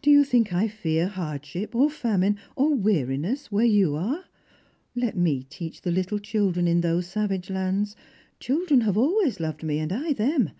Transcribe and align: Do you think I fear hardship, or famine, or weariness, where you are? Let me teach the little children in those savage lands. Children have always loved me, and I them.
Do 0.00 0.10
you 0.10 0.24
think 0.24 0.50
I 0.54 0.66
fear 0.66 1.08
hardship, 1.08 1.74
or 1.74 1.90
famine, 1.90 2.38
or 2.56 2.74
weariness, 2.74 3.52
where 3.52 3.66
you 3.66 3.96
are? 3.96 4.24
Let 4.94 5.14
me 5.14 5.42
teach 5.42 5.82
the 5.82 5.90
little 5.90 6.18
children 6.18 6.66
in 6.66 6.80
those 6.80 7.06
savage 7.06 7.50
lands. 7.50 7.94
Children 8.40 8.80
have 8.80 8.96
always 8.96 9.40
loved 9.40 9.62
me, 9.62 9.78
and 9.78 9.92
I 9.92 10.14
them. 10.14 10.52